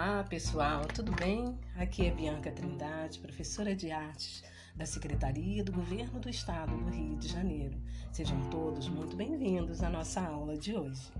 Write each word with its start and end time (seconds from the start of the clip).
Olá 0.00 0.22
pessoal, 0.22 0.84
tudo 0.84 1.10
bem? 1.10 1.58
Aqui 1.76 2.06
é 2.06 2.12
Bianca 2.12 2.52
Trindade, 2.52 3.18
professora 3.18 3.74
de 3.74 3.90
artes 3.90 4.44
da 4.76 4.86
Secretaria 4.86 5.64
do 5.64 5.72
Governo 5.72 6.20
do 6.20 6.30
Estado 6.30 6.70
do 6.76 6.88
Rio 6.88 7.16
de 7.16 7.26
Janeiro. 7.26 7.76
Sejam 8.12 8.40
todos 8.48 8.88
muito 8.88 9.16
bem-vindos 9.16 9.82
à 9.82 9.90
nossa 9.90 10.20
aula 10.20 10.56
de 10.56 10.72
hoje. 10.72 11.10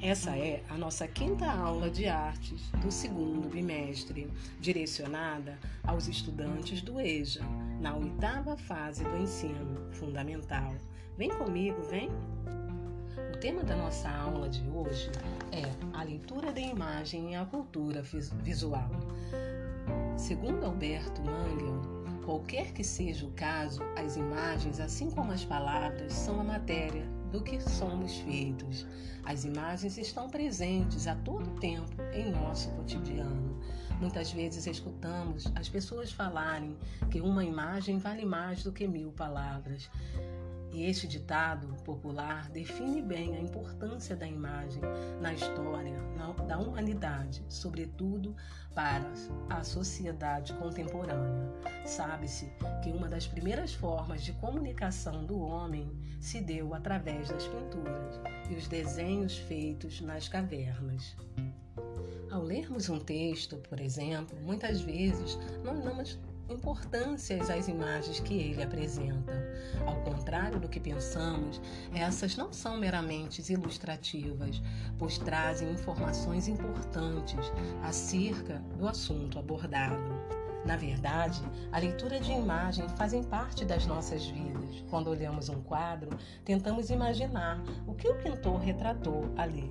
Essa 0.00 0.34
é 0.38 0.64
a 0.70 0.78
nossa 0.78 1.06
quinta 1.06 1.44
aula 1.50 1.90
de 1.90 2.06
artes 2.06 2.70
do 2.80 2.90
segundo 2.90 3.46
bimestre, 3.50 4.32
direcionada 4.58 5.58
aos 5.82 6.08
estudantes 6.08 6.80
do 6.80 6.98
EJA, 6.98 7.44
na 7.78 7.94
oitava 7.94 8.56
fase 8.56 9.04
do 9.04 9.18
ensino 9.18 9.92
fundamental. 9.92 10.74
Vem 11.18 11.28
comigo, 11.28 11.82
vem! 11.82 12.08
Tema 13.44 13.62
da 13.62 13.76
nossa 13.76 14.08
aula 14.08 14.48
de 14.48 14.66
hoje 14.70 15.10
é 15.52 15.64
a 15.92 16.02
leitura 16.02 16.50
da 16.50 16.60
imagem 16.62 17.32
e 17.32 17.36
a 17.36 17.44
cultura 17.44 18.00
visual. 18.00 18.88
Segundo 20.16 20.64
Alberto 20.64 21.20
Mangel, 21.20 21.82
qualquer 22.24 22.72
que 22.72 22.82
seja 22.82 23.26
o 23.26 23.32
caso, 23.32 23.82
as 23.98 24.16
imagens, 24.16 24.80
assim 24.80 25.10
como 25.10 25.30
as 25.30 25.44
palavras, 25.44 26.10
são 26.14 26.40
a 26.40 26.44
matéria 26.44 27.04
do 27.30 27.42
que 27.42 27.60
somos 27.60 28.16
feitos. 28.20 28.86
As 29.26 29.44
imagens 29.44 29.98
estão 29.98 30.30
presentes 30.30 31.06
a 31.06 31.14
todo 31.16 31.60
tempo 31.60 32.00
em 32.14 32.30
nosso 32.30 32.70
cotidiano. 32.70 33.60
Muitas 34.00 34.32
vezes 34.32 34.66
escutamos 34.66 35.52
as 35.54 35.68
pessoas 35.68 36.10
falarem 36.10 36.78
que 37.10 37.20
uma 37.20 37.44
imagem 37.44 37.98
vale 37.98 38.24
mais 38.24 38.64
do 38.64 38.72
que 38.72 38.88
mil 38.88 39.12
palavras. 39.12 39.90
E 40.74 40.86
este 40.86 41.06
ditado 41.06 41.68
popular 41.84 42.50
define 42.50 43.00
bem 43.00 43.36
a 43.36 43.40
importância 43.40 44.16
da 44.16 44.26
imagem 44.26 44.82
na 45.20 45.32
história 45.32 45.94
da 46.48 46.58
humanidade, 46.58 47.44
sobretudo 47.48 48.34
para 48.74 49.08
a 49.48 49.62
sociedade 49.62 50.52
contemporânea. 50.54 51.52
Sabe-se 51.86 52.52
que 52.82 52.90
uma 52.90 53.08
das 53.08 53.24
primeiras 53.24 53.72
formas 53.72 54.24
de 54.24 54.32
comunicação 54.32 55.24
do 55.24 55.38
homem 55.38 55.96
se 56.20 56.40
deu 56.40 56.74
através 56.74 57.28
das 57.28 57.46
pinturas 57.46 58.20
e 58.50 58.56
os 58.56 58.66
desenhos 58.66 59.38
feitos 59.38 60.00
nas 60.00 60.28
cavernas. 60.28 61.16
Ao 62.32 62.42
lermos 62.42 62.88
um 62.88 62.98
texto, 62.98 63.58
por 63.68 63.78
exemplo, 63.78 64.36
muitas 64.40 64.80
vezes 64.80 65.38
não 65.62 65.80
damos 65.80 66.18
importâncias 66.48 67.50
às 67.50 67.68
imagens 67.68 68.20
que 68.20 68.34
ele 68.34 68.62
apresenta. 68.62 69.32
Ao 69.86 69.96
contrário 70.02 70.60
do 70.60 70.68
que 70.68 70.80
pensamos, 70.80 71.60
essas 71.94 72.36
não 72.36 72.52
são 72.52 72.76
meramente 72.76 73.42
ilustrativas, 73.52 74.62
pois 74.98 75.18
trazem 75.18 75.72
informações 75.72 76.48
importantes 76.48 77.52
acerca 77.82 78.58
do 78.76 78.86
assunto 78.86 79.38
abordado. 79.38 80.44
Na 80.64 80.76
verdade, 80.76 81.42
a 81.70 81.78
leitura 81.78 82.18
de 82.18 82.32
imagem 82.32 82.88
fazem 82.90 83.22
parte 83.22 83.64
das 83.64 83.86
nossas 83.86 84.24
vidas. 84.26 84.82
Quando 84.88 85.10
olhamos 85.10 85.50
um 85.50 85.60
quadro, 85.62 86.16
tentamos 86.44 86.88
imaginar 86.88 87.62
o 87.86 87.94
que 87.94 88.08
o 88.08 88.14
pintor 88.16 88.58
retratou 88.60 89.30
ali. 89.36 89.70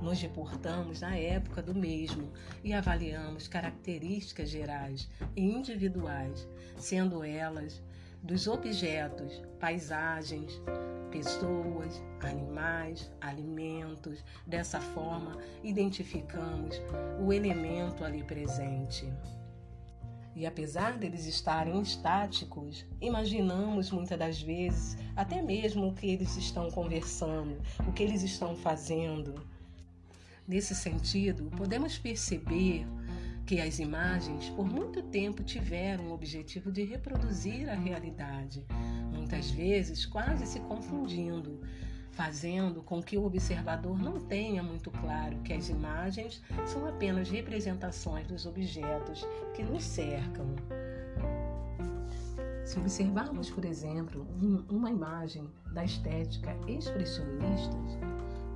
Nos 0.00 0.20
reportamos 0.20 1.00
na 1.00 1.16
época 1.16 1.60
do 1.60 1.74
mesmo 1.74 2.32
e 2.62 2.72
avaliamos 2.72 3.48
características 3.48 4.48
gerais 4.48 5.08
e 5.34 5.42
individuais, 5.42 6.48
sendo 6.76 7.24
elas 7.24 7.82
dos 8.22 8.46
objetos, 8.46 9.42
paisagens, 9.58 10.60
pessoas, 11.10 12.02
animais, 12.20 13.10
alimentos. 13.20 14.24
Dessa 14.46 14.80
forma, 14.80 15.36
identificamos 15.62 16.80
o 17.20 17.32
elemento 17.32 18.04
ali 18.04 18.22
presente. 18.22 19.12
E 20.34 20.46
apesar 20.46 20.96
deles 20.96 21.26
estarem 21.26 21.80
estáticos, 21.80 22.86
imaginamos 23.00 23.90
muitas 23.90 24.16
das 24.16 24.40
vezes 24.40 24.96
até 25.16 25.42
mesmo 25.42 25.88
o 25.88 25.94
que 25.94 26.06
eles 26.06 26.36
estão 26.36 26.70
conversando, 26.70 27.60
o 27.86 27.92
que 27.92 28.04
eles 28.04 28.22
estão 28.22 28.54
fazendo. 28.54 29.34
Nesse 30.48 30.74
sentido, 30.74 31.50
podemos 31.58 31.98
perceber 31.98 32.86
que 33.44 33.60
as 33.60 33.78
imagens 33.78 34.48
por 34.48 34.66
muito 34.66 35.02
tempo 35.02 35.44
tiveram 35.44 36.06
o 36.06 36.14
objetivo 36.14 36.72
de 36.72 36.84
reproduzir 36.84 37.68
a 37.68 37.74
realidade, 37.74 38.64
muitas 39.12 39.50
vezes 39.50 40.06
quase 40.06 40.46
se 40.46 40.58
confundindo, 40.60 41.60
fazendo 42.12 42.82
com 42.82 43.02
que 43.02 43.18
o 43.18 43.26
observador 43.26 43.98
não 43.98 44.20
tenha 44.20 44.62
muito 44.62 44.90
claro 44.90 45.38
que 45.42 45.52
as 45.52 45.68
imagens 45.68 46.42
são 46.64 46.88
apenas 46.88 47.28
representações 47.28 48.26
dos 48.26 48.46
objetos 48.46 49.26
que 49.54 49.62
nos 49.62 49.84
cercam. 49.84 50.56
Se 52.64 52.78
observarmos, 52.78 53.50
por 53.50 53.66
exemplo, 53.66 54.26
uma 54.70 54.90
imagem 54.90 55.50
da 55.74 55.84
estética 55.84 56.56
expressionista, 56.66 57.76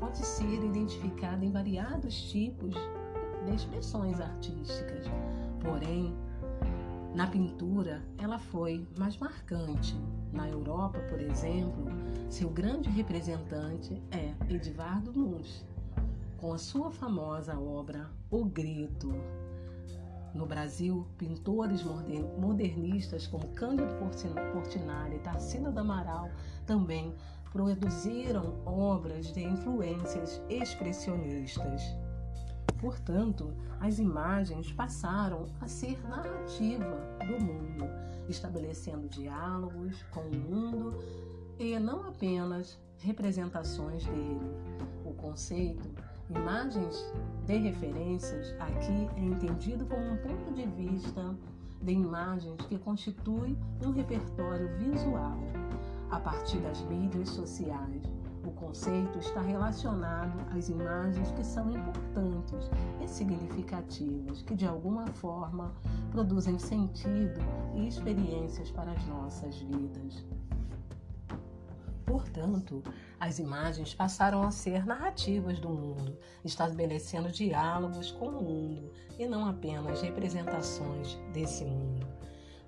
pode 0.00 0.18
ser 0.18 0.64
identificada 0.64 1.44
em 1.44 1.52
variados 1.52 2.22
tipos 2.22 2.74
de 3.44 3.54
expressões 3.54 4.18
artísticas. 4.18 5.06
Porém, 5.60 6.16
na 7.14 7.26
pintura, 7.26 8.02
ela 8.18 8.38
foi 8.38 8.86
mais 8.96 9.16
marcante. 9.18 9.94
Na 10.32 10.48
Europa, 10.48 10.98
por 11.08 11.20
exemplo, 11.20 11.84
seu 12.30 12.48
grande 12.48 12.88
representante 12.88 14.02
é 14.10 14.34
Edvardo 14.52 15.12
Munch, 15.12 15.64
com 16.38 16.52
a 16.52 16.58
sua 16.58 16.90
famosa 16.90 17.58
obra 17.58 18.10
O 18.30 18.44
Grito. 18.44 19.12
No 20.32 20.46
Brasil, 20.46 21.06
pintores 21.18 21.82
modernistas 22.38 23.26
como 23.26 23.48
Cândido 23.48 23.92
Portinari 24.52 25.16
e 25.16 25.18
Tarsila 25.18 25.72
do 25.72 25.80
Amaral 25.80 26.30
também 26.64 27.12
produziram 27.50 28.54
obras 28.64 29.32
de 29.32 29.42
influências 29.42 30.40
expressionistas. 30.48 31.82
Portanto, 32.80 33.52
as 33.80 33.98
imagens 33.98 34.72
passaram 34.72 35.46
a 35.60 35.66
ser 35.66 36.00
narrativa 36.08 36.98
do 37.26 37.44
mundo, 37.44 37.84
estabelecendo 38.28 39.08
diálogos 39.08 40.02
com 40.10 40.20
o 40.20 40.36
mundo 40.36 40.94
e 41.58 41.78
não 41.78 42.08
apenas 42.08 42.78
representações 42.98 44.04
dele. 44.06 44.40
O 45.04 45.12
conceito 45.14 45.88
imagens 46.30 47.04
de 47.44 47.58
referências 47.58 48.54
aqui 48.60 49.08
é 49.16 49.20
entendido 49.20 49.84
como 49.86 50.12
um 50.12 50.16
ponto 50.16 50.54
de 50.54 50.64
vista 50.66 51.34
de 51.82 51.92
imagens 51.92 52.60
que 52.68 52.78
constitui 52.78 53.56
um 53.84 53.90
repertório 53.90 54.68
visual 54.78 55.38
a 56.10 56.18
partir 56.18 56.58
das 56.58 56.80
mídias 56.82 57.28
sociais. 57.30 58.02
O 58.44 58.50
conceito 58.52 59.18
está 59.18 59.40
relacionado 59.40 60.38
às 60.56 60.68
imagens 60.68 61.30
que 61.32 61.44
são 61.44 61.70
importantes 61.70 62.70
e 63.02 63.06
significativas, 63.06 64.42
que 64.42 64.54
de 64.54 64.66
alguma 64.66 65.06
forma 65.08 65.74
produzem 66.10 66.58
sentido 66.58 67.40
e 67.74 67.86
experiências 67.86 68.70
para 68.70 68.92
as 68.92 69.06
nossas 69.06 69.56
vidas. 69.58 70.24
Portanto, 72.06 72.82
as 73.20 73.38
imagens 73.38 73.94
passaram 73.94 74.42
a 74.42 74.50
ser 74.50 74.84
narrativas 74.84 75.60
do 75.60 75.68
mundo, 75.68 76.18
estabelecendo 76.44 77.30
diálogos 77.30 78.10
com 78.10 78.28
o 78.28 78.42
mundo 78.42 78.90
e 79.18 79.26
não 79.26 79.46
apenas 79.46 80.00
representações 80.00 81.14
desse 81.32 81.64
mundo. 81.64 82.06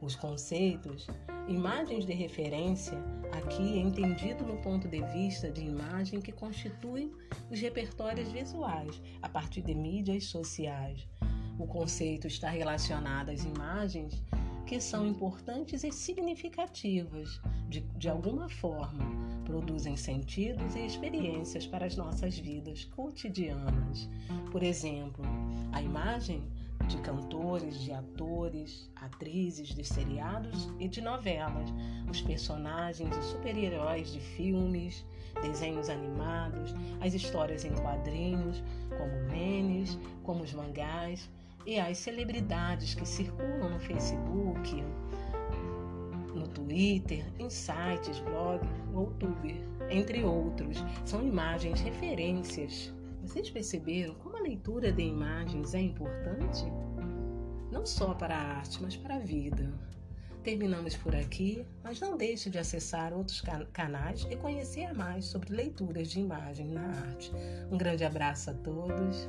Os 0.02 0.16
conceitos, 0.16 1.06
imagens 1.46 2.04
de 2.04 2.12
referência, 2.12 2.98
aqui 3.30 3.78
é 3.78 3.80
entendido 3.80 4.44
no 4.44 4.56
ponto 4.56 4.88
de 4.88 5.00
vista 5.00 5.48
de 5.48 5.60
imagem 5.60 6.20
que 6.20 6.32
constituem 6.32 7.12
os 7.48 7.60
repertórios 7.60 8.32
visuais 8.32 9.00
a 9.22 9.28
partir 9.28 9.62
de 9.62 9.72
mídias 9.72 10.24
sociais. 10.24 11.06
O 11.56 11.68
conceito 11.68 12.26
está 12.26 12.50
relacionado 12.50 13.30
às 13.30 13.44
imagens 13.44 14.20
que 14.66 14.80
são 14.80 15.06
importantes 15.06 15.84
e 15.84 15.92
significativas, 15.92 17.40
de, 17.68 17.80
de 17.96 18.08
alguma 18.08 18.48
forma, 18.48 19.04
produzem 19.44 19.96
sentidos 19.96 20.74
e 20.74 20.84
experiências 20.84 21.64
para 21.64 21.86
as 21.86 21.96
nossas 21.96 22.36
vidas 22.36 22.84
cotidianas. 22.86 24.08
Por 24.50 24.64
exemplo, 24.64 25.24
a 25.70 25.80
imagem 25.80 26.42
de 26.88 26.98
cantores, 26.98 27.80
de 27.80 27.92
atores, 27.92 28.90
atrizes 28.96 29.68
de 29.68 29.84
seriados 29.84 30.68
e 30.78 30.88
de 30.88 31.00
novelas, 31.00 31.72
os 32.10 32.20
personagens 32.20 33.16
e 33.16 33.22
super-heróis 33.22 34.12
de 34.12 34.20
filmes, 34.20 35.04
desenhos 35.40 35.88
animados, 35.88 36.74
as 37.00 37.14
histórias 37.14 37.64
em 37.64 37.72
quadrinhos, 37.74 38.62
como 38.90 39.30
memes, 39.30 39.98
como 40.22 40.42
os 40.42 40.52
mangás, 40.52 41.30
e 41.64 41.78
as 41.78 41.98
celebridades 41.98 42.94
que 42.94 43.06
circulam 43.06 43.70
no 43.70 43.80
Facebook, 43.80 44.82
no 46.34 46.48
Twitter, 46.48 47.24
em 47.38 47.48
sites, 47.48 48.18
blog, 48.20 48.66
YouTube, 48.92 49.60
entre 49.90 50.24
outros. 50.24 50.82
São 51.04 51.22
imagens 51.22 51.80
referências. 51.80 52.92
Vocês 53.22 53.48
perceberam? 53.50 54.14
Como 54.14 54.31
leitura 54.42 54.92
de 54.92 55.02
imagens 55.02 55.74
é 55.74 55.80
importante? 55.80 56.64
Não 57.70 57.86
só 57.86 58.12
para 58.14 58.36
a 58.36 58.56
arte, 58.58 58.82
mas 58.82 58.96
para 58.96 59.16
a 59.16 59.18
vida. 59.18 59.72
Terminamos 60.42 60.96
por 60.96 61.14
aqui, 61.14 61.64
mas 61.84 62.00
não 62.00 62.16
deixe 62.16 62.50
de 62.50 62.58
acessar 62.58 63.12
outros 63.12 63.40
canais 63.72 64.26
e 64.28 64.36
conhecer 64.36 64.92
mais 64.92 65.26
sobre 65.26 65.54
leituras 65.54 66.08
de 66.08 66.18
imagem 66.18 66.66
na 66.66 66.82
arte. 66.82 67.32
Um 67.70 67.78
grande 67.78 68.04
abraço 68.04 68.50
a 68.50 68.54
todos. 68.54 69.28